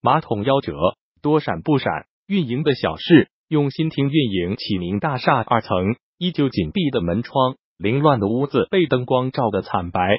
[0.00, 0.74] 马桶夭折，
[1.22, 2.06] 多闪不闪？
[2.28, 4.56] 运营的小事，用心听运营。
[4.56, 10.18] 启明大厦二层，依旧紧闭的门窗，凌乱的屋子被灯光照得惨白。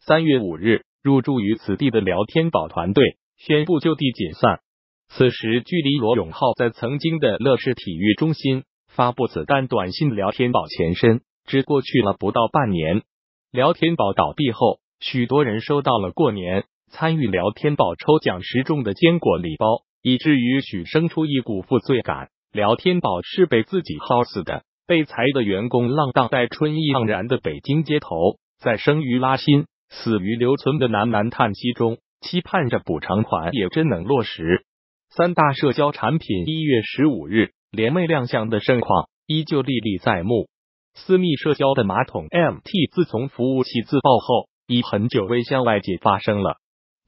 [0.00, 4.60] 三月五日，入住于此地的聊天宝团队宣布就地解散。
[5.08, 13.02] 此时，距离罗永浩在曾经的乐视体育中心发布子弹短信聊天宝前身，只过去了不到半年。
[13.50, 22.28] 聊天宝倒闭后，许多人收到了过年参与聊天宝抽奖时中的坚果礼包，以至于许生出一股负罪感。
[22.52, 34.64] 聊天宝是被自己耗死的，被裁的员工浪荡在春意盎然的北京街头，在生于拉新，死于留存的喃喃叹息中，期盼着补偿款也真能落实。
[35.10, 40.48] 三大社交产品一月十五日联袂亮相的盛况依旧历历在目。
[40.94, 46.56] 私密社交的马桶 MT 自从服务器自爆后，已很久未向外界发声了。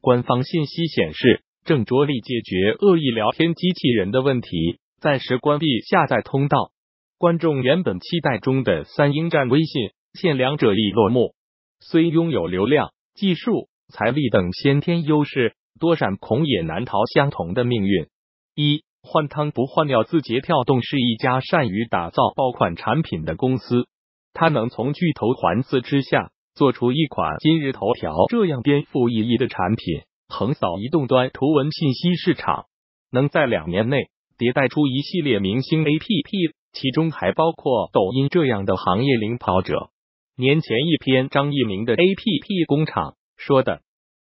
[0.01, 6.71] 官方信息显示，正着力解决恶意聊天机器人的问题，暂时关闭下载通道。
[7.17, 11.35] 观众原本期待中的三英战微信，现两者已落幕。
[11.79, 18.07] 虽拥有流量、技术、财力等先天优势，多闪恐也难逃相同的命运。
[18.55, 18.83] 一。
[19.03, 23.87] 换汤不换药，字节跳动是一家善于打造爆款产品的公司。
[24.31, 32.65] 它能从巨头环伺之下，做出一款今日头条这样颠覆意义的产品，横扫移动端图文信息市场，
[33.11, 39.89] 能在两年内迭代出一系列明星 A P P，其中还包括抖音这样的行业领跑者。
[40.35, 43.81] 年前一篇张一鸣的 A P P 工厂说的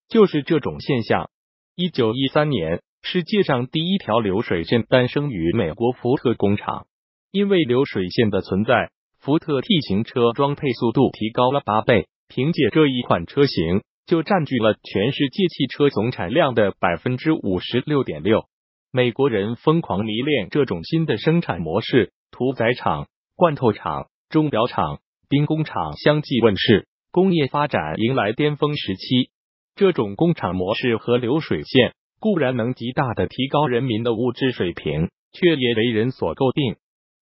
[0.10, 1.30] 就是这种现象。
[1.76, 2.82] 一九一三年。
[3.04, 6.86] 世界上第一条流水线诞生于美国福特工厂，
[7.32, 12.08] 因为流水线的存在，福特 T 型车装配速度提高了八倍。
[12.28, 18.46] 凭借这一款车型，就占据了全世界汽车总产量的百分之五十六点六。
[18.92, 25.00] 美国人疯狂迷恋这种新的生产模式，屠宰场、罐头厂、钟表厂、
[25.30, 29.30] 兵工厂相继问世，工业发展迎来巅峰时期。
[29.76, 31.94] 这种工厂模式和流水线。
[32.20, 36.76] 固然能极大的提高人民的物质水平，却也为人所诟病。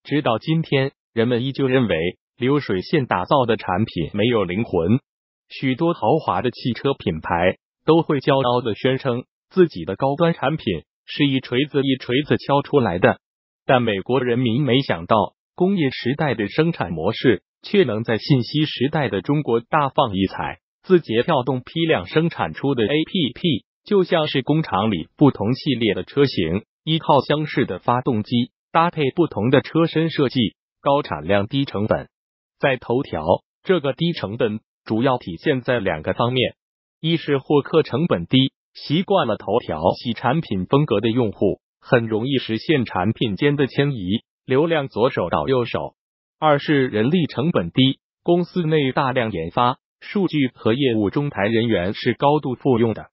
[0.04, 1.96] 直到今天，人们依旧认为
[2.38, 5.00] 流水线打造的产品没有灵魂。
[5.50, 13.20] 许多豪华的汽车品牌都会骄傲的宣称自己的高端产品是一锤子一锤子敲出来的，
[13.66, 20.60] 但美国人民没想到，工业时代的生产模式却能在信息时代的中国大放异彩。
[20.84, 23.64] 字节跳动批量生产出的 APP。
[23.86, 32.10] 就像是工厂里不同系列的车型，依靠相似的发动机，搭配不同的车身设计，高产量低成本。
[32.60, 33.24] 在头条，
[33.64, 36.56] 这个低成本主要体现在两个方面：
[37.00, 45.96] 一是获客成本低，习惯了头条洗产品风格的用户，很容易实现产品间的迁移，流量左手倒右手；
[46.40, 53.08] 二是人力成本低，公司内大量研发、数据和业务中台人员是高度复用的。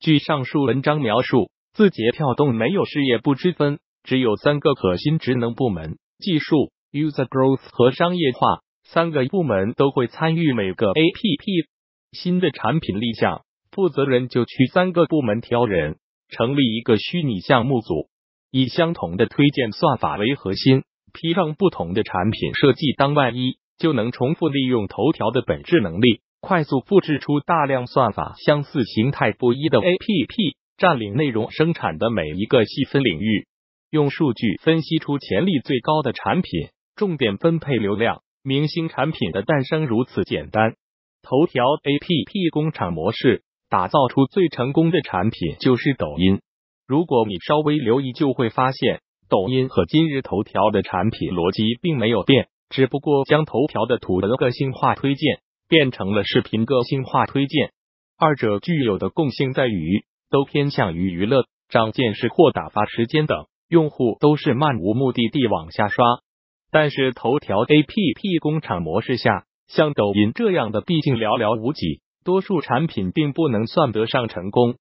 [0.00, 8.60] 据上述文章描述，字节跳动没有事业部之分，只有三个核心职能部门：技术、user growth 和商业化。
[8.84, 11.66] 三个部门都会参与每个 APP
[12.12, 15.96] 新的产品立项，负责人就去三个部门挑人，
[16.28, 18.08] 成立一个虚拟项目组，
[18.50, 20.82] 以相同的推荐算法为核心，
[21.12, 22.92] 批上不同的产品设计。
[22.92, 26.20] 当万一就能重复利用头条的本质能力。
[26.40, 33.46] 快速复制出大量算法相似、形态不一的 APP，占领内容生产的每一个细分领域，
[33.90, 36.68] 用数据分析出潜力最高的产品，
[37.02, 38.22] 重点分配流量。
[38.44, 40.76] 明星产品的诞生如此简单。
[41.20, 46.42] 头条 APP 工厂模式打造出最成功的产品就是抖音。
[46.86, 55.40] 如果你稍微留意，就会发现抖音和今日头条的产品逻辑并没有变，只不过将头条的图文个性化推荐。
[55.68, 57.72] 变成了视频个性化推荐，
[58.16, 66.04] 二者具有的共性在于都偏向于娱乐、长见识或打发时间等，用户都是漫无目的地往下刷。
[66.72, 74.74] 但是头条 APP 工厂模式下，像抖音这样的毕竟寥寥无几，多数产品并不能算得上成功。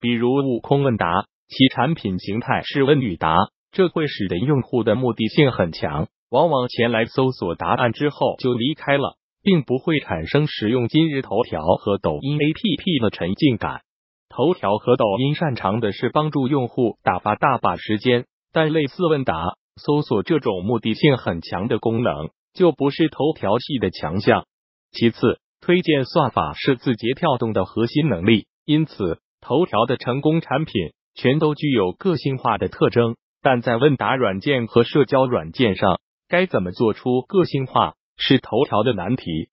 [0.00, 3.34] 比如悟空问答，其产品形态是问与答，
[3.72, 9.16] 这会使得用户的目的性很强，往往前来搜索答案之后就离开了。
[9.40, 13.82] 并不会产生使用今日头条和抖音 APP 的沉浸感。
[14.28, 19.34] 头条和抖音擅长的是帮助用户打发大把时间，但类似问答、
[19.78, 24.46] 搜索这种目的性很强的功能就不是头条系的强项。
[24.90, 33.16] 其次，推荐算法是字节跳动的核心能力，因此头条的成功产品全都具有个性化的特征。
[33.40, 39.48] 但在问答软件和社交软件上，该怎么做出个性化，是头条的难题。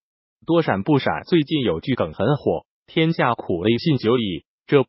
[0.47, 1.23] 多闪不闪？
[1.27, 4.85] 最近有句梗很火：“天下苦味信久矣。”这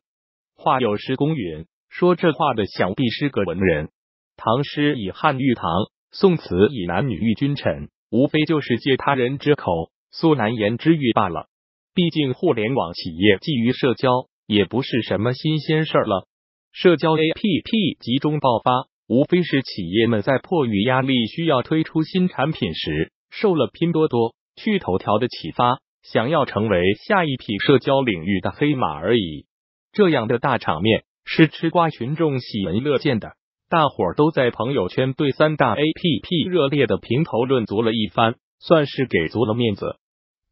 [0.55, 3.89] 话有失公允，说这话的想必是个文人。
[4.37, 5.65] 唐诗以汉喻唐，
[6.11, 11.49] 宋词以男女喻君臣，无非就是借他人之口诉难言之欲罢了。
[11.95, 14.11] 毕竟互联网企业基于社交，
[14.45, 16.27] 也不是什么新鲜事儿了。
[16.71, 24.35] 社交 APP 集中爆发，无非是企业们在迫于压力需要推出新产品时，受了拼多多。
[24.55, 29.45] 趣头条的启发，想要成为下一批社交领域的黑马而已。
[29.91, 33.33] 这样的大场面是吃瓜群众喜闻乐见的，
[33.69, 39.97] 大伙儿都在朋友圈对三大 A P P 热烈的评头论足了一番，算是给足了面子。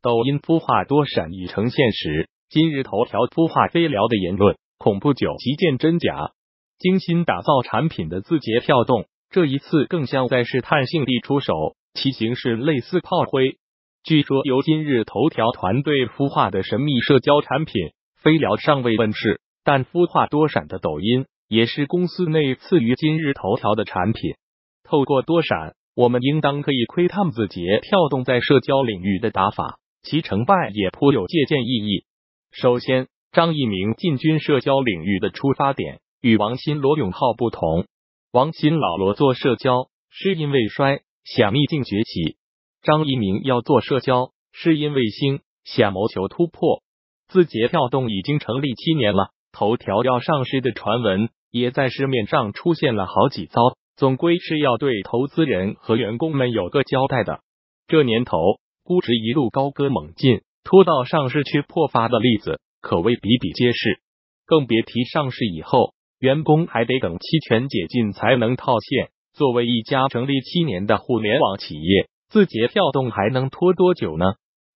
[0.01, 6.31] 抖音孵化多闪已成现实，今日头条孵化飞聊的言论，恐不久即见真假。
[6.77, 11.53] 精心打造产品的字节跳动，这一次更像在试探性地出手，
[11.93, 13.57] 其形式类似炮灰。
[14.03, 17.91] 据说由今日头条团队孵化的神秘社交产品
[18.21, 24.35] 飞聊尚未问世，但孵化多闪的抖音也是公司内次于今日头条的产品。
[24.83, 32.03] 透过多闪，我们应当可以窥探字节跳动在社交领域的打法，其成败也颇有借鉴意义。
[32.51, 37.85] 首先，张一鸣进军社交领域的出发点与王鑫、罗永浩不同。
[38.33, 42.35] 王鑫老罗做社交是因为衰，想逆境崛起。
[42.83, 46.83] 张一鸣要做社交，是因为兴想谋求突破。
[47.29, 53.61] 字节跳动已经成立七年了，头条要上市的传闻也在市面上出现了好几遭，
[53.95, 57.39] 总归是要对投资人和员工们有个交代的。
[57.87, 58.37] 这年头，
[58.83, 64.01] 估值一路高歌猛进，拖到上市却破发的例子可谓比比皆是。
[64.45, 69.11] 更别提上市以后，员工还得等期权解禁才能套现。
[69.31, 72.09] 作为一家成立七年的互联网企业。
[72.27, 74.25] 字节跳动还能拖多久呢？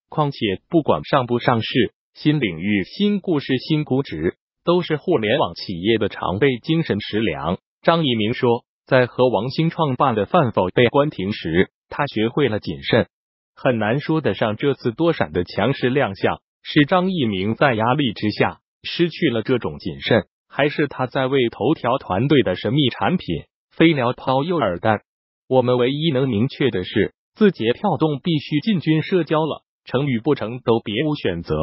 [0.07, 0.37] 况且
[0.69, 7.57] 不管上不上市，新领域、新故事、新估值，都是互联网企业的常备精神食粮。
[7.81, 13.07] 张一鸣说，在和王兴创办的饭否被关停时，他学会了谨慎。
[13.55, 25.01] 很难说得上这次多闪的强势亮相是张一鸣在压力之下失去了这种谨慎，还是他在为头条团队的神秘产品飞聊抛诱饵弹。
[25.47, 27.13] 我们唯一能明确的是。
[27.35, 31.55] 字节跳动必须进军社交了，成与不成都别无选择。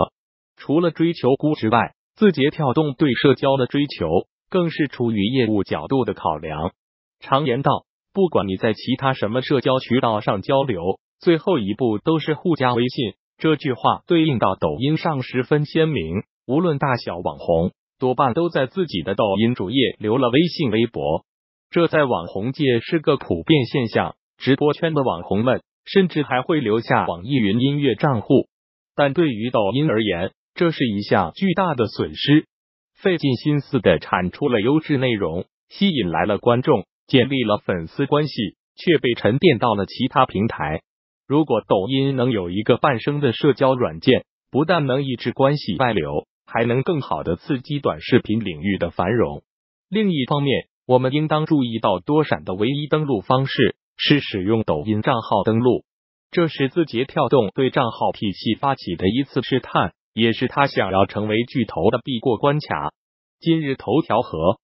[0.57, 4.09] 除了追求估值外，字节跳动对社交的追求
[4.49, 6.73] 更是出于业务角度的考量。
[7.21, 7.85] 常言道，
[8.15, 13.13] 不管你在其他什么社交渠道上交流，最后一步都是互加微信。
[13.37, 16.23] 这句话对应到抖音上十分鲜明。
[16.47, 21.27] 无论大小网红，多半都在自己的抖音主页留了微信、微博，
[21.69, 24.15] 这在网红界是个普遍现象。
[24.39, 28.49] 直播圈的网红们甚至还会留下网易云音乐账户，
[28.95, 32.47] 但对于抖音而言，这是一项巨大的损失。
[32.95, 40.81] 费尽心思的产出了优质内容，吸引来了观众，建立了粉丝关系，却被沉淀到了其他平台。
[41.29, 49.43] 如果抖音能有一个半生的社交软件，不但能抑制关系外流，还能更好的刺激短视频领域的繁荣。
[49.89, 53.77] 另一方面，我们应当注意到多闪的唯一登录方式。
[53.99, 55.87] 是使用抖音账号登录，
[56.31, 62.91] 这是字节跳动对账号体系发起的一次试探，也是他想要成为巨头的必过关卡。
[63.39, 64.59] 今日头条和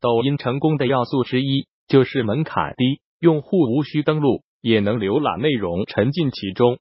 [0.00, 6.80] 抖音成功的要素之一就是门槛低，用户无需登录也能浏览内容，沉浸其中。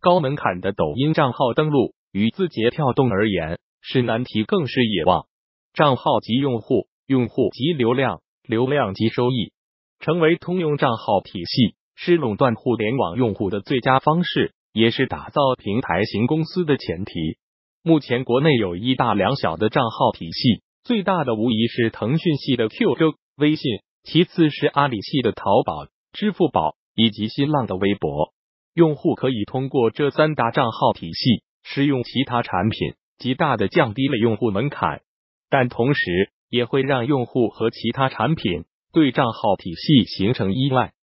[0.00, 5.26] 高门槛的抖音账号登录，与字节跳动而言是难题，更是野望。
[5.74, 9.52] 账号及用户，用户及流量，流量及收益。
[10.00, 17.38] 成为通用账号体系是垄断互联网用户的最佳方式，也是打造平台型公司的前提。
[17.86, 28.32] 目前国内有一大两小的账号体系，最大的无疑是腾讯系的 QQ、微信，其次是阿里系的淘宝、支付宝以及新浪的微博。
[28.72, 35.02] 用户可以通过这三大账号体系使用其他产品，极大的降低了用户门槛，
[35.50, 38.64] 但同时也会让用户和其他产品。
[38.94, 40.94] 对账号体系形成依赖，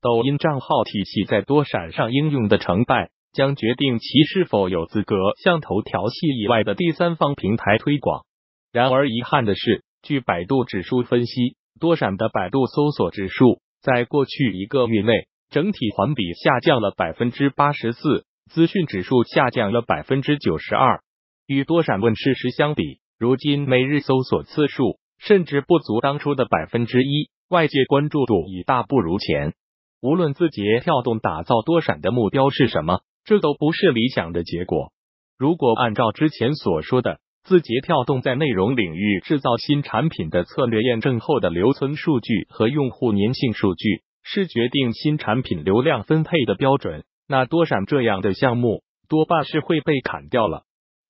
[0.00, 8.24] 抖音账号体系在多闪上应用的成败，将决定其是否有资格向头条系以外的第三方平台推广。
[8.72, 15.12] 然而遗憾的是，据百度指数分析，多闪的百度搜索指数在过去一个月内
[15.50, 21.02] 整体环比下降了百分之八十四，资讯指数下降了百分之九十二。
[21.46, 24.98] 与多闪问世时相比，如今每日搜索次数。
[25.16, 29.54] 甚至不足当初的百分之一，外界关注度已大不如前。
[30.02, 34.92] 无论字节跳动打造多闪的目标是什么，这都不是理想的结果。
[35.38, 50.62] 如果按照之前所说的，字节跳动在内容领域制造新产品的策略验证后的留存数据和用户粘性数据是决定新产品流量分配的标准，那多闪这样的项目多半是会被砍掉了。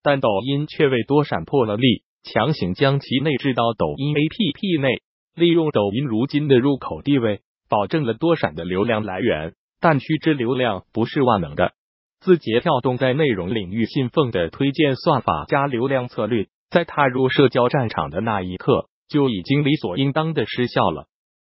[0.02, 5.02] 但抖音却为多闪破了例，强行将其内置到抖音 APP 内，
[5.34, 7.40] 利用抖音如今的入口地位。
[7.66, 11.72] 保证了多闪的流量来源，但须知流量不是万能的。
[12.24, 21.04] 字节跳动在内容领域信奉的推荐算法加流量策略，在踏入社交战场的那一刻就已经理所应当的失效了。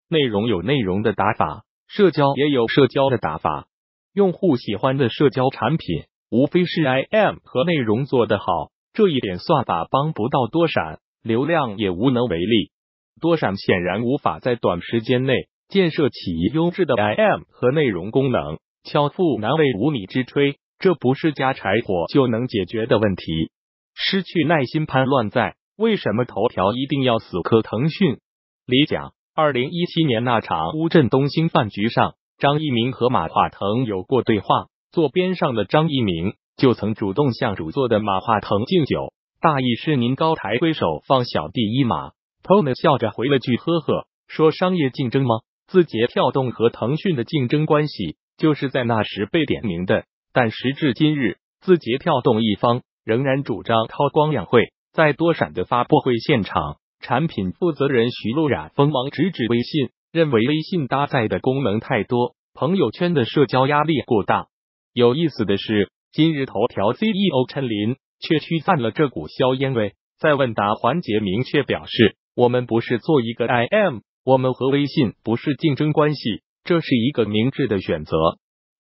[0.09, 3.67] 内容有内容的打法，社交也有社交的打法。
[4.13, 8.45] 用户喜欢的社交产品，无非是 IM 和内容做得好，
[8.93, 12.71] 这一点算法帮不到多闪，流量也无能为力。
[13.19, 15.33] 多闪显然无法在短时间内。
[15.67, 23.51] 建设起优质的 IM 和内容功能，巧妇难为无米之炊，这不是加柴火就能解决的问题。
[23.93, 28.17] 失去耐心潘乱在，为什么头条一定要死磕腾讯？
[28.65, 42.12] 李讲，二零一七年那场乌镇东兴饭局上，张一鸣和马化腾有过对话，坐边上的张一鸣就曾主动向主座的马化腾敬酒，大意是您高抬贵手放小弟一马。
[42.41, 45.36] Tony 笑着回了句呵呵，说商业竞争吗？
[45.67, 54.74] 字节跳动和腾讯的竞争关系就是在那时被点名的，但时至今日，字节跳动一方仍然主张韬光养晦。
[54.91, 64.48] 在多闪的发布会现场，产品负责人徐璐冉锋芒直指微信，认为微信搭载的功能太多，朋友圈的社交压力过大。
[64.93, 78.15] 有意思的是，今日头条 CEO 陈林却驱散了这股硝烟味，在问答环节明确表示：“我们不是做一个 IM。”我们和微信不是竞争关系，这是一个明智的选择。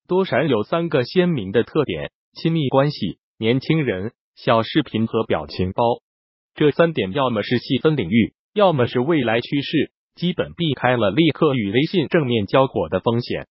[0.09, 5.83] 多闪有三个鲜明的特点：亲密关系、年轻人、小视频和表情包。
[6.55, 13.45] 这三点要么是细分领域，要么是未来趋势，基本避开了立刻与微信正面交火的风险。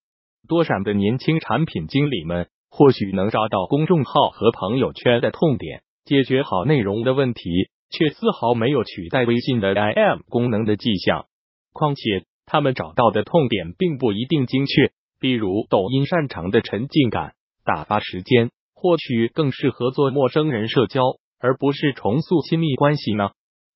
[0.49, 11.27] 多闪的年轻产品经理们或许能找到公众号和朋友圈的痛点，解决好内容的问题，却丝毫没有取代微信的 IM 功能的迹象。
[11.73, 14.91] 况且，他们找到的痛点并不一定精确。
[15.20, 17.34] 比如，抖音擅长的沉浸感
[17.64, 21.02] 打发时间，或许更适合做陌生人社交，
[21.40, 23.30] 而不是重塑亲密关系呢？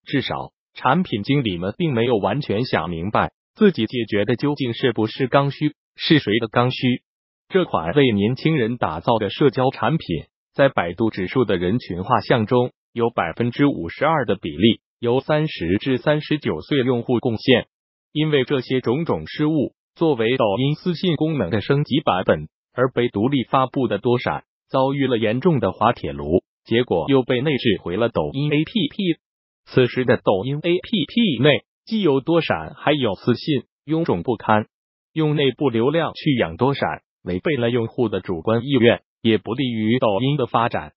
[0.04, 7.02] 至少，产品经理们并没有完全想明白，自己解决的究竟是不是刚需，是谁的刚需？
[7.48, 17.66] 这款为年轻人打造的社交产品，在百度指数的人群画像中有百分之五十二的比例由三十至三十九岁用户贡献。
[18.12, 29.18] 因为这些种种失误，作为抖音私信功能的升级版本而被独立发布的多闪遭遇了严重的滑铁卢，结果又被内置回了抖音 APP。
[29.66, 34.66] 此时的抖音 APP 内既有多闪，还有私信，臃肿不堪。
[35.12, 40.94] 用内部流量去养多闪，违背了用户的主观意愿，也不利于抖音的发展。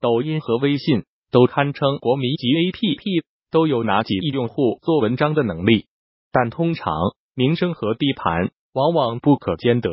[0.00, 5.86] 抖音和微信都堪称国民级 APP，都有拿几亿用户做文章的能力。
[6.30, 6.94] 但通常
[7.40, 9.88] 名声和地盘往往不可兼得。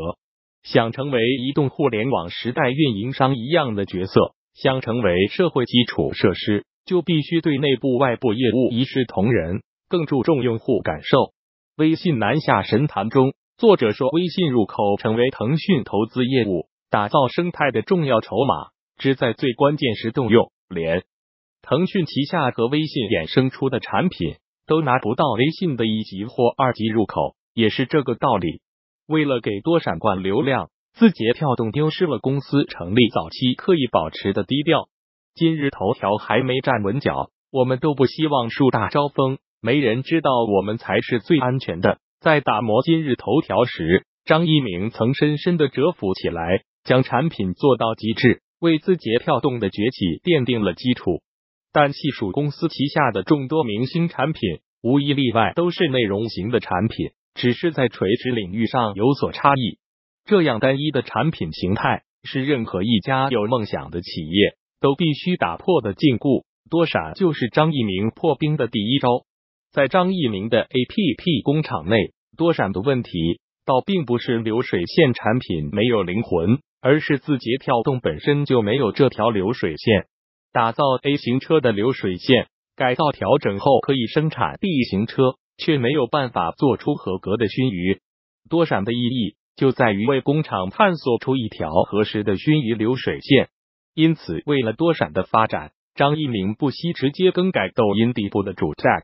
[0.64, 11.32] 想成为移动互联网时代运营商一样的角色，想成为社会基础设施，就必须对内部外部业务一视同仁，更注重用户感受。
[11.78, 20.52] 微信南下神坛中，作者说，微信入口成为腾讯投资业务打造生态的重要筹码，只在最关键时动用。
[20.68, 21.06] 连
[21.62, 24.36] 腾讯旗下和微信衍生出的产品。
[24.70, 28.62] 都拿不到微信的一级或二级入口，也是这个道理。
[29.08, 34.90] 为了给多闪灌流量，字节跳动丢失了公司成立早期刻意保持的低调。
[35.34, 41.98] 今日头条还没站稳脚，我们都不希望树大招风，没人知道我们才是最安全的。
[42.20, 51.24] 在打磨今日头条时，张一鸣曾深深的蛰伏起来，将产品做到极致，为字节跳动的崛起奠定了基础。
[51.74, 59.80] 但细数公司旗下的众多明星产品，无一例外都是内容型的产品，只是在垂直领域上有所差异。
[60.26, 66.44] 这样单一的产品形态，是任何一家有梦想的企业都必须打破的禁锢。
[66.70, 69.24] 多闪就是张一鸣破冰的第一招。
[69.72, 80.08] 在张一鸣的 A P P 工厂内，多闪的问题倒并不是流水线产品没有灵魂，而是字节跳动本身就没有这条流水线。
[80.52, 88.00] 打造 A 型车的流水线，改造调整后可以生产 B 型车，却没有办法做出合格的熏鱼。
[88.50, 93.50] 多闪的意义就在于为工厂探索出一条合适的熏鱼流水线。
[93.94, 99.04] 因此，为了多闪的发展，张一鸣不惜直接更改抖音底部的主站。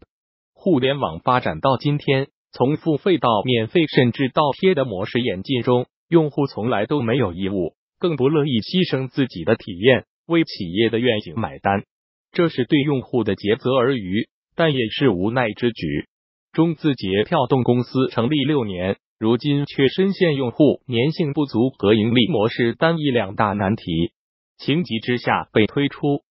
[0.54, 11.84] 互联网发展到今天，从付费到免费，甚至倒贴的模式演进中，用户从来都没有义务，更不乐意牺牲自己的体验为企业的愿景买单。
[12.32, 16.08] 这是对用户的竭泽而渔，但也是无奈之举。
[16.54, 24.12] 中字节跳动公司成立六年，如今却深陷用户粘性不足和盈利模式单一两大难题。
[24.60, 26.22] 情急之下被推出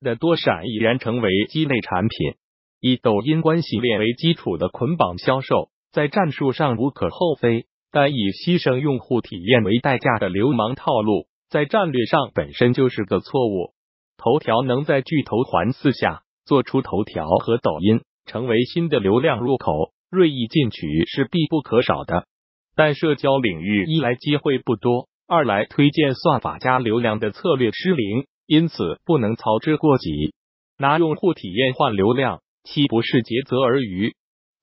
[0.00, 2.34] 的多闪已然成为鸡肋产品，
[2.80, 13.74] 以抖音关系链为基础的捆绑销售，在战术上无可厚非，但以牺牲用户体验为代价的流氓套路，在战略上本身就是个错误。
[14.16, 22.28] 头条能在巨头环伺下做出头条和抖音成为新的流量入口，锐意进取是必不可少的。
[22.76, 30.32] 但社交领域一来机会不多，二来推荐算法加流量的策略失灵，因此不能操之过急。
[30.78, 34.14] 拿用户体验换流量，岂不是竭泽而渔？